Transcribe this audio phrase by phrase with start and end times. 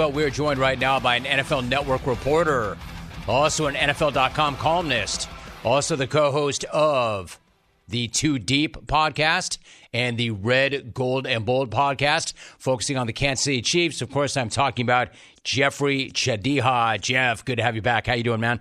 [0.00, 2.78] but we're joined right now by an NFL Network reporter,
[3.28, 5.28] also an NFL.com columnist,
[5.62, 7.38] also the co host of
[7.86, 9.58] the Too Deep podcast
[9.92, 14.00] and the Red, Gold, and Bold podcast, focusing on the Kansas City Chiefs.
[14.00, 15.08] Of course, I'm talking about
[15.44, 16.98] Jeffri Chadiha.
[16.98, 18.06] Jeff, good to have you back.
[18.06, 18.58] How you doing, man?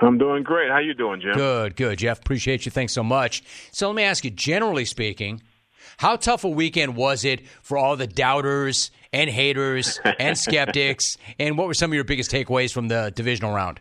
[0.00, 0.72] I'm doing great.
[0.72, 1.34] How you doing, Jim?
[1.34, 1.98] Good, good.
[1.98, 2.72] Jeff, appreciate you.
[2.72, 3.44] Thanks so much.
[3.70, 5.40] So let me ask you, generally speaking,
[5.98, 11.16] how tough a weekend was it for all the doubters and haters and skeptics?
[11.38, 13.80] and what were some of your biggest takeaways from the divisional round?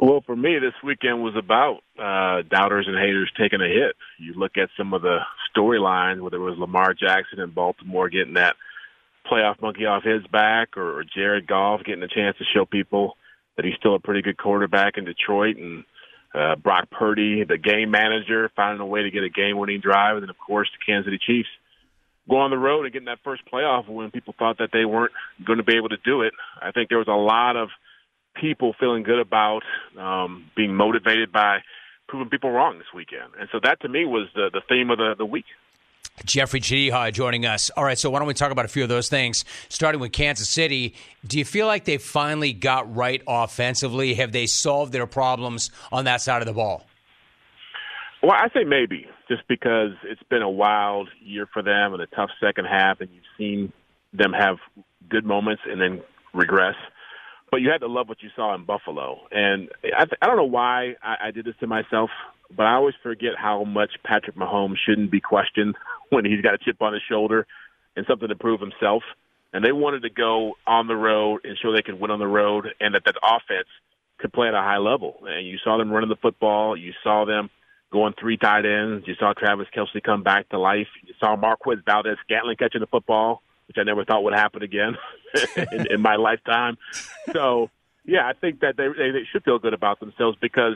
[0.00, 3.96] Well, for me, this weekend was about uh, doubters and haters taking a hit.
[4.18, 5.18] You look at some of the
[5.54, 8.56] storylines, whether it was Lamar Jackson in Baltimore getting that
[9.30, 13.16] playoff monkey off his back, or, Jared Goff getting a chance to show people
[13.56, 15.84] that he's still a pretty good quarterback in Detroit, and
[16.34, 20.24] uh, Brock Purdy, the game manager, finding a way to get a game-winning drive, and
[20.24, 21.48] then of course the Kansas City Chiefs
[22.28, 25.12] go on the road and getting that first playoff when people thought that they weren't
[25.44, 26.32] going to be able to do it.
[26.60, 27.68] I think there was a lot of
[28.34, 29.62] people feeling good about
[29.98, 31.58] um, being motivated by
[32.08, 34.98] proving people wrong this weekend, and so that to me was the the theme of
[34.98, 35.46] the the week.
[36.22, 37.70] Jeffri Chadiha joining us.
[37.70, 40.12] All right, so why don't we talk about a few of those things, starting with
[40.12, 40.94] Kansas City.
[41.26, 44.14] Do you feel like they finally got right offensively?
[44.14, 46.86] Have they solved their problems on that side of the ball?
[48.24, 52.06] Well, I say maybe, just because it's been a wild year for them and a
[52.06, 53.70] tough second half, and you've seen
[54.14, 54.56] them have
[55.10, 56.00] good moments and then
[56.32, 56.74] regress.
[57.50, 60.44] But you had to love what you saw in Buffalo, and I, I don't know
[60.44, 62.08] why I, I did this to myself,
[62.56, 65.74] but I always forget how much Patrick Mahomes shouldn't be questioned
[66.08, 67.46] when he's got a chip on his shoulder
[67.94, 69.02] and something to prove himself.
[69.52, 72.26] And they wanted to go on the road and show they could win on the
[72.26, 73.68] road, and that that offense
[74.16, 75.18] could play at a high level.
[75.26, 76.74] And you saw them running the football.
[76.74, 77.50] You saw them
[77.94, 79.06] going three tight ends.
[79.06, 80.88] You saw Travis Kelce come back to life.
[81.06, 84.96] You saw Marquez Valdes Scantling catching the football, which I never thought would happen again
[85.72, 86.76] in, in my lifetime.
[87.32, 87.70] So,
[88.04, 90.74] yeah, I think that they, they they should feel good about themselves because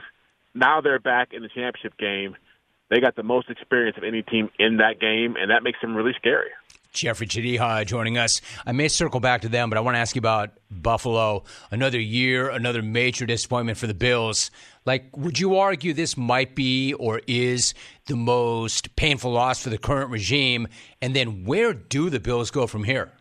[0.55, 2.37] now they're back in the championship game.
[2.89, 5.95] They got the most experience of any team in that game, and that makes them
[5.95, 6.51] really scary.
[6.98, 8.41] Jeffri Chadiha joining us.
[8.66, 11.44] I may circle back to them, but I want to ask you about Buffalo.
[11.70, 14.50] Another year, another major disappointment for the Bills.
[14.84, 17.75] Like, would you argue this might be or is
[18.06, 20.66] the most painful loss for the current regime?
[21.00, 23.12] And then where do the Bills go from here?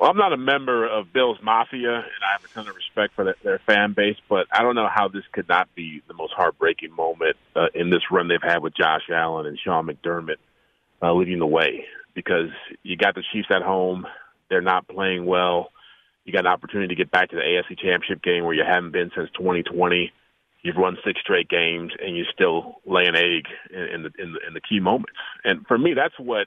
[0.00, 3.14] Well, I'm not a member of Bills Mafia, and I have a ton of respect
[3.14, 6.32] for their fan base, but I don't know how this could not be the most
[6.32, 10.38] heartbreaking moment uh, in this run they've had with Josh Allen and Sean McDermott
[11.02, 11.84] uh, leading the way
[12.14, 12.50] because
[12.82, 14.06] you got the Chiefs at home.
[14.48, 15.70] They're not playing well.
[16.24, 18.92] You got an opportunity to get back to the AFC Championship game where you haven't
[18.92, 20.12] been since 2020.
[20.62, 24.38] You've run six straight games, and you still lay an egg in, the in the
[24.46, 25.18] in the key moments.
[25.44, 26.46] And for me, that's what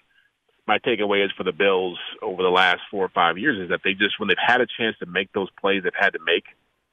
[0.67, 3.81] my takeaway is for the Bills over the last four or five years is that
[3.83, 6.45] they just when they've had a chance to make those plays they've had to make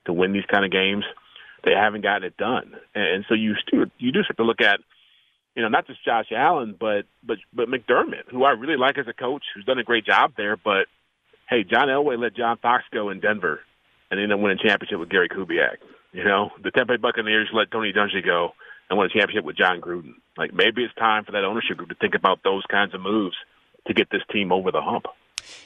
[0.04, 1.04] to win these kind of games,
[1.64, 2.74] they haven't gotten it done.
[2.94, 4.80] And so you still you do have to look at
[5.54, 9.08] you know, not just Josh Allen, but but but McDermott, who I really like as
[9.08, 10.56] a coach, who's done a great job there.
[10.56, 10.86] But
[11.48, 13.60] hey, John Elway let John Fox go in Denver,
[14.10, 15.76] and ended up winning a championship with Gary Kubiak.
[16.12, 18.50] You know, the Tampa Buccaneers let Tony Dungy go
[18.88, 20.14] and won a championship with Jon Gruden.
[20.36, 23.36] Like maybe it's time for that ownership group to think about those kinds of moves
[23.86, 25.06] to get this team over the hump.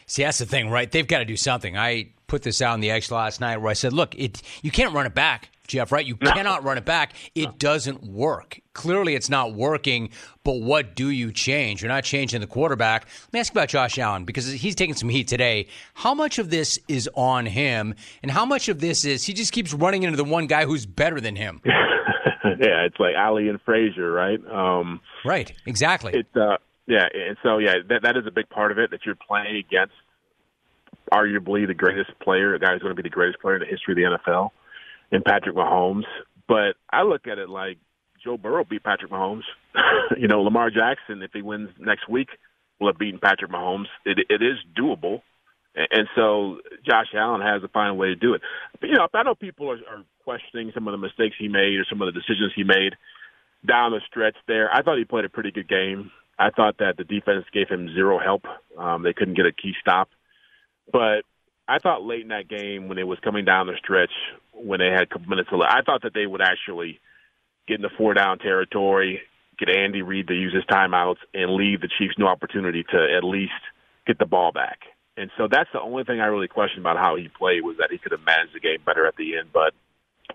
[0.06, 0.90] See, that's the thing, right?
[0.90, 1.76] They've got to do something.
[1.76, 4.70] I put this out in the X last night where I said, look, it you
[4.70, 5.50] can't run it back.
[5.66, 6.04] Jeff, right?
[6.04, 6.32] You no.
[6.32, 7.12] cannot run it back.
[7.34, 7.54] It no.
[7.58, 8.60] doesn't work.
[8.72, 10.10] Clearly, it's not working.
[10.44, 11.82] But what do you change?
[11.82, 13.06] You're not changing the quarterback.
[13.24, 15.68] Let me ask about Josh Allen because he's taking some heat today.
[15.94, 19.52] How much of this is on him, and how much of this is he just
[19.52, 21.60] keeps running into the one guy who's better than him?
[21.66, 24.40] yeah, it's like Ali and Frazier, right?
[24.50, 26.12] Um, right, exactly.
[26.14, 29.00] It's uh, yeah, and so yeah, that that is a big part of it that
[29.04, 29.94] you're playing against
[31.12, 33.66] arguably the greatest player, a guy who's going to be the greatest player in the
[33.66, 34.50] history of the NFL
[35.10, 36.04] in Patrick Mahomes.
[36.48, 37.78] But I look at it like
[38.22, 39.42] Joe Burrow beat Patrick Mahomes.
[40.18, 42.28] you know, Lamar Jackson, if he wins next week,
[42.80, 43.86] will have beaten Patrick Mahomes.
[44.04, 45.22] It, it is doable.
[45.74, 48.40] And so Josh Allen has to find a way to do it.
[48.80, 51.76] But, you know, I know people are, are questioning some of the mistakes he made
[51.76, 52.94] or some of the decisions he made
[53.66, 54.74] down the stretch there.
[54.74, 56.10] I thought he played a pretty good game.
[56.38, 58.44] I thought that the defense gave him zero help.
[58.78, 60.08] Um, they couldn't get a key stop.
[60.90, 61.22] But
[61.68, 64.12] I thought late in that game when it was coming down the stretch,
[64.52, 67.00] when they had a couple minutes left, I thought that they would actually
[67.66, 69.20] get in the four down territory,
[69.58, 73.24] get Andy Reid to use his timeouts, and leave the Chiefs no opportunity to at
[73.24, 73.52] least
[74.06, 74.80] get the ball back.
[75.16, 77.90] And so that's the only thing I really questioned about how he played was that
[77.90, 79.48] he could have managed the game better at the end.
[79.52, 79.72] But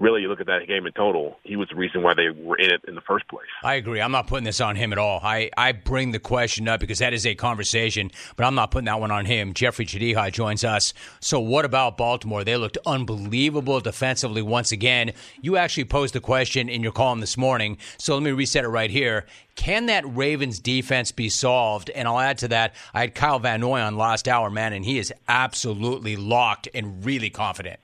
[0.01, 2.57] really, you look at that game in total, he was the reason why they were
[2.57, 3.48] in it in the first place.
[3.63, 4.01] I agree.
[4.01, 5.19] I'm not putting this on him at all.
[5.24, 8.86] I, I bring the question up because that is a conversation, but I'm not putting
[8.86, 9.53] that one on him.
[9.53, 10.94] Jeffri Chadiha joins us.
[11.19, 12.44] So, what about Baltimore?
[12.44, 15.13] They looked unbelievable defensively once again.
[15.39, 18.69] You actually posed the question in your column this morning, so let me reset it
[18.69, 19.25] right here.
[19.56, 21.89] Can that Ravens defense be solved?
[21.92, 24.83] And I'll add to that, I had Kyle Van Noy on last hour, man, and
[24.83, 27.80] he is absolutely locked and really confident.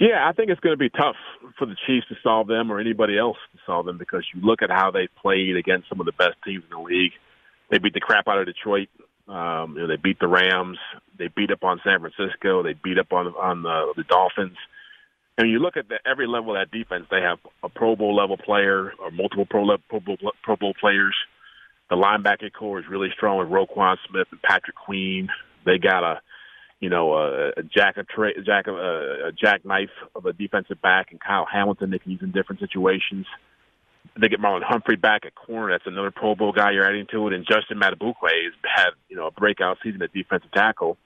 [0.00, 1.16] Yeah, I think it's going to be tough
[1.58, 4.62] for the Chiefs to solve them or anybody else to solve them because you look
[4.62, 7.12] at how they played against some of the best teams in the league.
[7.70, 8.88] They beat the crap out of Detroit.
[9.28, 10.78] Um, you know, they beat the Rams.
[11.18, 12.62] They beat up on San Francisco.
[12.62, 14.56] They beat up on on the, the Dolphins.
[15.38, 18.14] And you look at the, every level of that defense, they have a Pro Bowl
[18.14, 21.16] level player or multiple Pro, level, Pro, Bowl, Pro Bowl players.
[21.88, 25.28] The linebacker core is really strong with Roquan Smith and Patrick Queen.
[25.64, 26.20] They got a
[26.82, 30.82] you know, a, a jack of tra- jack of a, a jackknife of a defensive
[30.82, 33.24] back, and Kyle Hamilton they can use in different situations.
[34.20, 35.72] They get Marlon Humphrey back at corner.
[35.72, 37.34] That's another Pro Bowl guy you're adding to it.
[37.34, 40.98] And Justin Madubuike has had you know a breakout season at defensive tackle.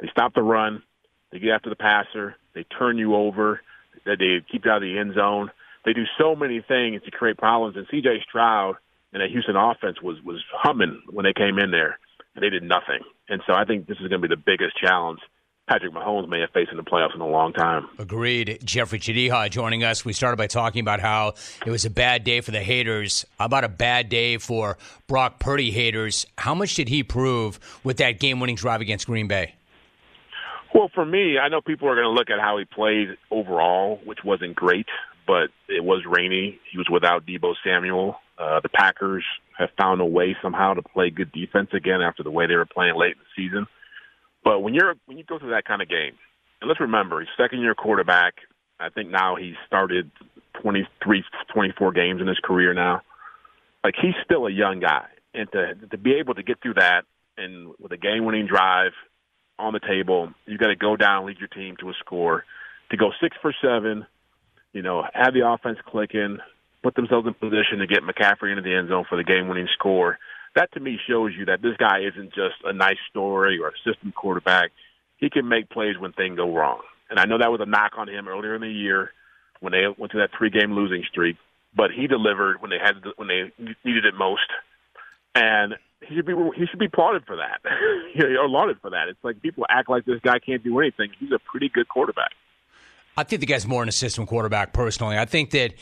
[0.00, 0.82] They stop the run.
[1.30, 2.34] They get after the passer.
[2.56, 3.60] They turn you over.
[4.04, 5.52] They, they keep you out of the end zone.
[5.84, 7.76] They do so many things to create problems.
[7.76, 8.24] And C.J.
[8.28, 8.74] Stroud
[9.12, 12.00] and that Houston offense was was humming when they came in there
[12.34, 13.00] and they did nothing.
[13.28, 15.20] And so I think this is going to be the biggest challenge
[15.70, 17.86] Patrick Mahomes may have faced in the playoffs in a long time.
[17.96, 18.58] Agreed.
[18.64, 20.04] Jeffri Chadiha joining us.
[20.04, 21.34] We started by talking about how
[21.64, 23.24] it was a bad day for the haters.
[23.38, 26.26] How about a bad day for Brock Purdy haters?
[26.36, 29.54] How much did he prove with that game winning drive against Green Bay?
[30.74, 34.00] Well, for me, I know people are going to look at how he played overall,
[34.04, 34.86] which wasn't great,
[35.24, 36.58] but it was rainy.
[36.72, 38.16] He was without Deebo Samuel.
[38.36, 39.24] Uh, the Packers
[39.60, 42.66] have found a way somehow to play good defense again after the way they were
[42.66, 43.66] playing late in the season.
[44.42, 46.16] But when you're when you go through that kind of game,
[46.60, 48.34] and let's remember, he's second year quarterback.
[48.80, 50.10] I think now he's started
[50.62, 51.22] 23,
[51.52, 53.02] 24 games in his career now.
[53.84, 57.02] Like he's still a young guy, and to to be able to get through that
[57.36, 58.92] and with a game winning drive
[59.58, 62.44] on the table, you got to go down, lead your team to a score.
[62.90, 64.06] To go six for seven,
[64.72, 66.38] you know, have the offense clicking,
[66.82, 70.18] put themselves in position to get McCaffrey into the end zone for the game-winning score.
[70.54, 73.78] That to me shows you that this guy isn't just a nice story or a
[73.84, 74.70] system quarterback.
[75.18, 76.80] He can make plays when things go wrong.
[77.08, 79.10] And I know that was a knock on him earlier in the year
[79.60, 81.36] when they went to that three-game losing streak,
[81.76, 83.52] but he delivered when they had when they
[83.84, 84.48] needed it most.
[85.34, 87.60] And he should be he should be applauded for that,
[88.24, 89.08] or lauded for that.
[89.08, 91.10] It's like people act like this guy can't do anything.
[91.18, 92.32] He's a pretty good quarterback.
[93.16, 95.18] I think the guy's more an assistant quarterback personally.
[95.18, 95.74] I think that,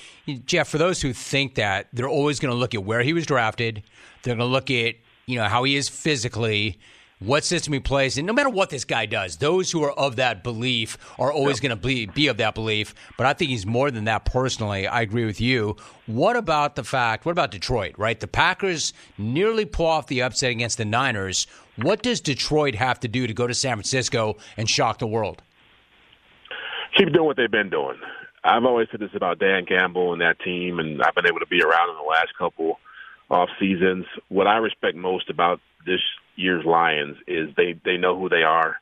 [0.47, 3.27] Jeff, for those who think that, they're always going to look at where he was
[3.27, 3.83] drafted.
[4.23, 4.97] They're going to look at,
[5.27, 6.79] you know, how he is physically,
[7.21, 10.17] what system he plays, and no matter what this guy does, those who are of
[10.17, 12.95] that belief are always going to be, be of that belief.
[13.17, 14.87] But I think he's more than that personally.
[14.87, 15.77] I agree with you.
[16.07, 18.19] What about the fact, what about Detroit, right?
[18.19, 21.47] The Packers nearly pull off the upset against the Niners.
[21.77, 25.43] What does Detroit have to do to go to San Francisco and shock the world?
[26.97, 27.97] Keep doing what they've been doing.
[28.45, 31.47] I've always said this about Dan Campbell and that team, and I've been able to
[31.47, 32.79] be around in the last couple
[33.31, 34.07] off seasons.
[34.29, 36.01] What I respect most about this
[36.37, 38.77] year's Lions is they they know who they are,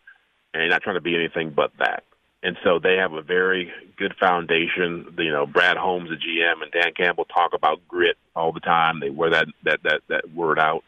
[0.52, 2.04] and they're not trying to be anything but that.
[2.42, 5.14] And so they have a very good foundation.
[5.18, 9.00] You know, Brad Holmes, the GM, and Dan Campbell talk about grit all the time.
[9.00, 10.84] They wear that that that that word out,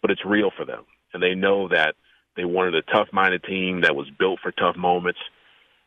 [0.00, 1.96] but it's real for them, and they know that
[2.34, 5.18] they wanted a tough-minded team that was built for tough moments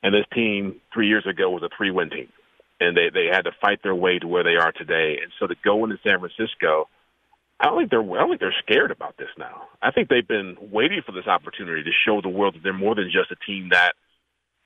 [0.06, 2.30] and this team three years ago was a three win team.
[2.80, 5.18] And they, they had to fight their way to where they are today.
[5.20, 6.88] And so to go into San Francisco,
[7.60, 9.64] I don't think they're I don't think they're scared about this now.
[9.82, 12.94] I think they've been waiting for this opportunity to show the world that they're more
[12.94, 13.94] than just a team that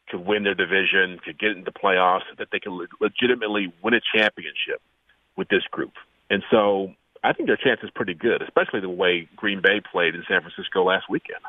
[0.09, 4.81] could win their division, could get into playoffs, that they can legitimately win a championship
[5.37, 5.93] with this group.
[6.29, 10.15] And so I think their chance is pretty good, especially the way Green Bay played
[10.15, 11.39] in San Francisco last weekend.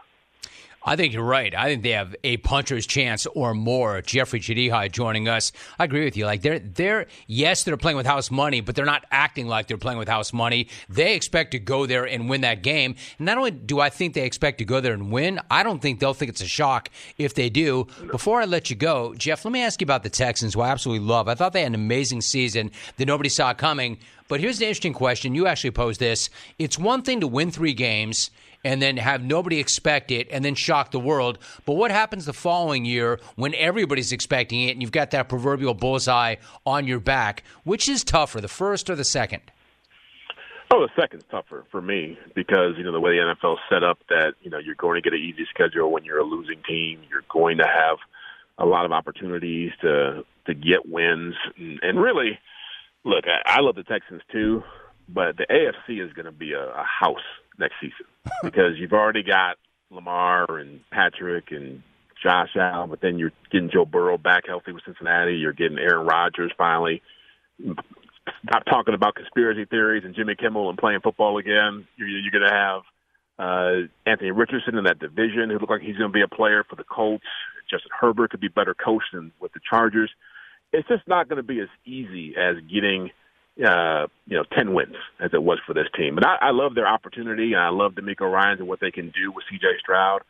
[0.83, 1.55] I think you're right.
[1.55, 4.01] I think they have a puncher's chance or more.
[4.01, 5.53] Jeffri Chadiha joining us.
[5.79, 6.25] I agree with you.
[6.25, 9.77] Like they're they're yes, they're playing with house money, but they're not acting like they're
[9.77, 10.69] playing with house money.
[10.89, 12.95] They expect to go there and win that game.
[13.19, 15.83] And not only do I think they expect to go there and win, I don't
[15.83, 17.87] think they'll think it's a shock if they do.
[18.11, 20.71] Before I let you go, Jeff, let me ask you about the Texans, who I
[20.71, 21.29] absolutely love.
[21.29, 23.99] I thought they had an amazing season that nobody saw coming.
[24.29, 25.35] But here's an interesting question.
[25.35, 26.31] You actually posed this.
[26.59, 28.31] It's one thing to win three games
[28.65, 31.39] and then have nobody expect it and then shock the world.
[31.65, 35.75] But what happens the following year when everybody's expecting it and you've got that proverbial
[35.75, 36.37] bullseye
[36.67, 37.45] on your back?
[37.65, 39.43] Which is tougher, the first or the second?
[40.73, 43.99] Oh, the second's tougher for me because you know the way the NFL set up
[44.09, 47.01] that you know you're going to get an easy schedule when you're a losing team.
[47.11, 47.99] You're going to have
[48.57, 51.35] a lot of opportunities to to get wins.
[51.57, 52.39] And, and really,
[53.05, 54.63] look, I, I love the Texans too,
[55.09, 57.19] but the AFC is going to be a, a house
[57.61, 58.07] next season
[58.43, 59.57] because you've already got
[59.91, 61.83] Lamar and Patrick and
[62.23, 65.37] Josh Allen, but then you're getting Joe Burrow back healthy with Cincinnati.
[65.37, 67.03] You're getting Aaron Rodgers finally.
[67.59, 71.87] Stop talking about conspiracy theories and Jimmy Kimmel and playing football again.
[71.97, 72.83] You're, you're going to have
[73.39, 76.65] uh, Anthony Richardson in that division, who looked like he's going to be a player
[76.69, 77.25] for the Colts.
[77.71, 80.11] Justin Herbert could be better coached than with the Chargers.
[80.73, 83.11] It's just not going to be as easy as getting
[83.65, 86.15] uh, you know, 10 wins as it was for this team.
[86.15, 89.07] But I, I love their opportunity, and I love DeMeco Ryans and what they can
[89.11, 89.67] do with C.J.
[89.81, 90.23] Stroud.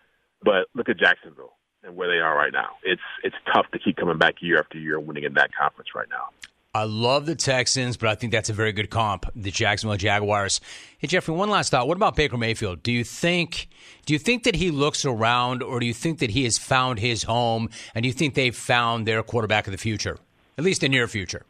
[0.43, 2.77] But look at Jacksonville and where they are right now.
[2.83, 5.91] It's it's tough to keep coming back year after year and winning in that conference
[5.95, 6.29] right now.
[6.73, 10.61] I love the Texans, but I think that's a very good comp, the Jacksonville Jaguars.
[10.99, 11.89] Hey Jeffri, one last thought.
[11.89, 12.83] What about Baker Mayfield?
[12.83, 13.69] Do you think
[14.07, 17.01] do you think that he looks around or do you think that he has found
[17.01, 20.19] his home and do you think they've found their quarterback of the future?
[20.57, 21.45] At least the near future.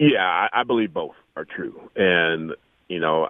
[0.00, 1.78] Yeah, I, I believe both are true.
[1.94, 2.52] And
[2.88, 3.28] you know,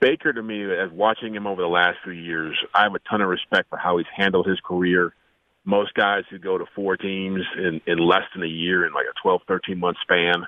[0.00, 3.20] Baker to me, as watching him over the last few years, I have a ton
[3.20, 5.14] of respect for how he's handled his career.
[5.64, 9.04] Most guys who go to four teams in, in less than a year, in like
[9.04, 10.46] a 12, 13 month span,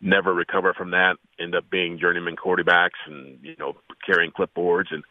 [0.00, 3.74] never recover from that, end up being journeyman quarterbacks and, you know,
[4.06, 4.90] carrying clipboards.
[4.90, 5.02] And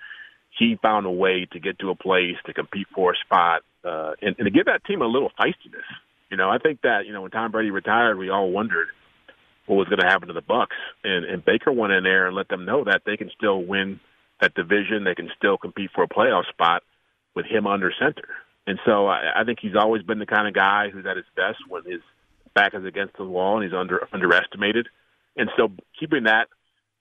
[0.58, 4.14] he found a way to get to a place to compete for a spot uh,
[4.24, 5.86] and, and to give that team a little feistiness.
[6.32, 8.88] You know, I think that, you know, when Tom Brady retired, we all wondered–
[9.66, 10.68] what was going to happen to the Bucs.
[11.04, 14.00] And, and Baker went in there and let them know that they can still win
[14.40, 15.04] that division.
[15.04, 16.84] They can still compete for a playoff spot
[17.36, 18.28] with him under center.
[18.68, 21.26] And so I, I think he's always been the kind of guy who's at his
[21.36, 22.02] best when his
[22.54, 24.88] back is against the wall and he's under underestimated.
[25.38, 26.48] And so keeping that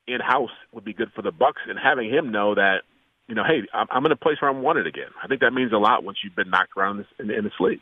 [0.07, 2.83] in house would be good for the Bucs and having him know that
[3.31, 5.11] you know, hey, I'm, in a place where I'm wanted again.
[5.23, 7.45] I think that means a lot once you've been knocked around in this, in, in
[7.45, 7.81] this league.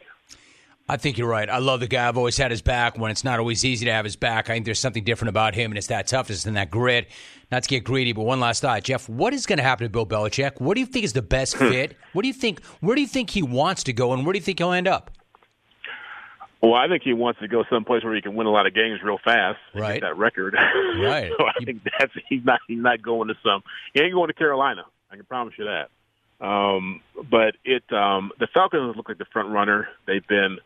[0.91, 1.51] I think you're right.
[1.51, 2.09] I love the guy.
[2.09, 4.49] I've always had his back when it's not always easy to have his back.
[4.49, 7.09] I think there's something different about him, and it's that toughness and that grit.
[7.53, 9.09] Not to get greedy, but one last thought, Jeff.
[9.09, 10.61] What is going to happen to Bill Belichick?
[10.61, 11.69] What do you think is the best hmm.
[11.69, 11.97] fit?
[12.13, 12.65] What do you think?
[12.81, 14.89] Where do you think he wants to go, and where do you think he'll end
[14.89, 15.11] up?
[16.63, 18.75] Well, I think he wants to go someplace where he can win a lot of
[18.75, 19.59] games real fast.
[19.75, 20.01] Right.
[20.01, 20.57] that record.
[20.99, 21.31] Right.
[21.39, 23.63] so I think that's he's not he's not going to some.
[23.95, 24.85] He ain't going to Carolina.
[25.11, 25.91] I can promise you that.
[26.45, 29.89] Um, but it um, the Falcons look like the front runner.
[30.07, 30.59] They've been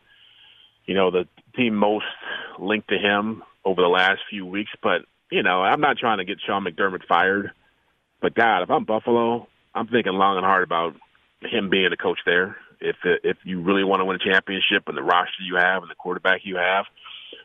[0.85, 2.05] you know, the team most
[2.59, 4.71] linked to him over the last few weeks.
[4.81, 7.51] But, you know, I'm not trying to get Sean McDermott fired.
[8.21, 10.95] But, God, if I'm Buffalo, I'm thinking long and hard about
[11.41, 12.57] him being the coach there.
[12.79, 15.91] If if you really want to win a championship and the roster you have and
[15.91, 16.85] the quarterback you have,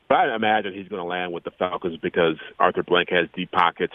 [0.09, 3.53] but I imagine he's going to land with the Falcons because Arthur Blank has deep
[3.53, 3.95] pockets.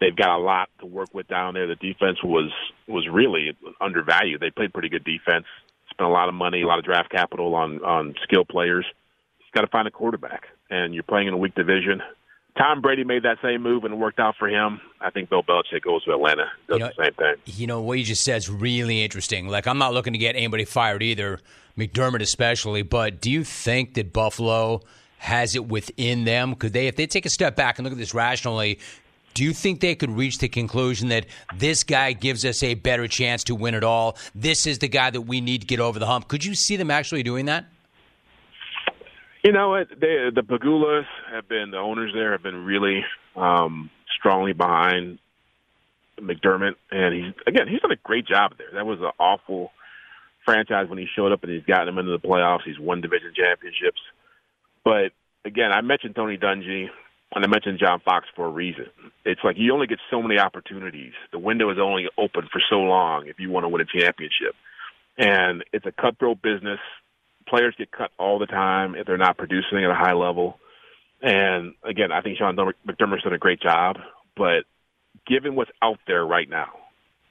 [0.00, 1.68] They've got a lot to work with down there.
[1.68, 2.50] The defense was
[2.88, 4.40] was really undervalued.
[4.40, 5.46] They played pretty good defense
[6.00, 8.86] spent a lot of money, a lot of draft capital on on skill players.
[9.38, 12.00] You've got to find a quarterback, and you're playing in a weak division.
[12.58, 14.80] Tom Brady made that same move and it worked out for him.
[15.00, 17.34] I think Bill Belichick goes to Atlanta, does you know, the same thing.
[17.46, 19.46] You know what you just said is really interesting.
[19.46, 21.38] Like I'm not looking to get anybody fired either,
[21.78, 22.82] McDermott especially.
[22.82, 24.80] But do you think that Buffalo
[25.18, 26.56] has it within them?
[26.56, 28.80] Could they, if they take a step back and look at this rationally,
[29.34, 33.06] do you think they could reach the conclusion that this guy gives us a better
[33.06, 34.16] chance to win it all?
[34.34, 36.28] This is the guy that we need to get over the hump.
[36.28, 37.66] Could you see them actually doing that?
[39.42, 39.88] You know what?
[39.88, 43.04] They, the Pegulas have been the owners there have been really
[43.36, 45.18] um, strongly behind
[46.20, 48.66] McDermott, and he's again he's done a great job there.
[48.74, 49.70] That was an awful
[50.44, 52.64] franchise when he showed up, and he's gotten them into the playoffs.
[52.66, 54.00] He's won division championships,
[54.84, 55.12] but
[55.46, 56.88] again, I mentioned Tony Dungy
[57.32, 58.86] and I mentioned John Fox for a reason.
[59.24, 61.12] It's like you only get so many opportunities.
[61.30, 64.54] The window is only open for so long if you want to win a championship.
[65.16, 66.80] And it's a cutthroat business.
[67.46, 70.58] Players get cut all the time if they're not producing at a high level.
[71.22, 73.98] And again, I think Sean McDermott's done a great job.
[74.36, 74.64] But
[75.26, 76.70] given what's out there right now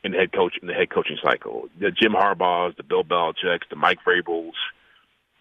[0.03, 3.67] in the head coach in the head coaching cycle, the Jim Harbaughs, the Bill Belichick's,
[3.69, 4.53] the Mike Vrabels,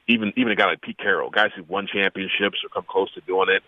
[0.08, 3.20] even even a guy like Pete Carroll, guys who've won championships or come close to
[3.20, 3.62] doing it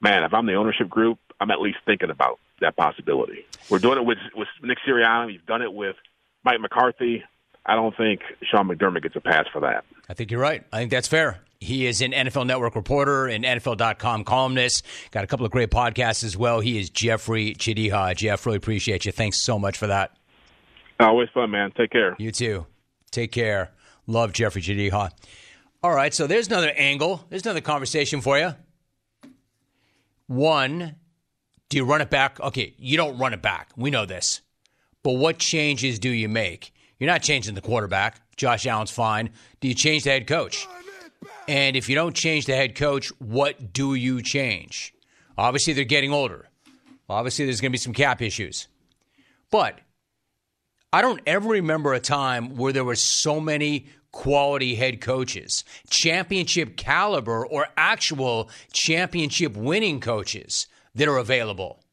[0.00, 3.46] man, if I'm the ownership group, I'm at least thinking about that possibility.
[3.68, 5.26] We're doing it with with Nick Sirianni.
[5.26, 5.96] We've done it with
[6.44, 7.24] Mike McCarthy.
[7.66, 9.84] I don't think Sean McDermott gets a pass for that.
[10.08, 10.64] I think you're right.
[10.72, 11.40] I think that's fair.
[11.60, 14.84] He is an NFL Network reporter and NFL.com columnist.
[15.10, 16.60] Got a couple of great podcasts as well.
[16.60, 18.16] He is Jeffri Chadiha.
[18.16, 19.12] Jeff, really appreciate you.
[19.12, 20.16] Thanks so much for that.
[20.98, 21.70] Always fun, man.
[21.76, 22.16] Take care.
[22.18, 22.66] You too.
[23.10, 23.72] Take care.
[24.06, 25.10] Love Jeffri Chadiha.
[25.82, 27.24] All right, so there's another angle.
[27.28, 28.54] There's another conversation for you.
[30.30, 30.94] One,
[31.70, 32.38] do you run it back?
[32.38, 33.70] Okay, you don't run it back.
[33.76, 34.42] We know this.
[35.02, 36.72] But what changes do you make?
[37.00, 38.20] You're not changing the quarterback.
[38.36, 39.30] Josh Allen's fine.
[39.58, 40.68] Do you change the head coach?
[41.48, 44.94] And if you don't change the head coach, what do you change?
[45.36, 46.48] Obviously, they're getting older.
[47.08, 48.68] Obviously, there's going to be some cap issues.
[49.50, 49.80] But
[50.92, 56.76] I don't ever remember a time where there were so many quality head coaches, championship
[56.76, 61.84] caliber or actual championship winning coaches that are available.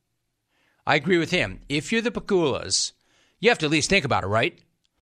[0.86, 1.62] I agree with him.
[1.70, 2.94] If you're the Pegulas,
[3.40, 4.60] you have to at least think about it, right?